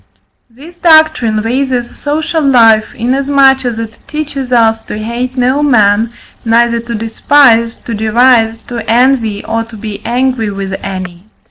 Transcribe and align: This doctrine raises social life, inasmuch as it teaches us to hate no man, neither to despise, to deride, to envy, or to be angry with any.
This 0.49 0.79
doctrine 0.79 1.41
raises 1.41 1.95
social 1.95 2.41
life, 2.41 2.95
inasmuch 2.95 3.65
as 3.65 3.77
it 3.77 3.99
teaches 4.07 4.51
us 4.51 4.81
to 4.81 4.97
hate 4.97 5.37
no 5.37 5.61
man, 5.61 6.11
neither 6.43 6.79
to 6.79 6.95
despise, 6.95 7.77
to 7.85 7.93
deride, 7.93 8.67
to 8.69 8.79
envy, 8.89 9.45
or 9.45 9.63
to 9.65 9.77
be 9.77 10.03
angry 10.03 10.49
with 10.49 10.73
any. 10.81 11.25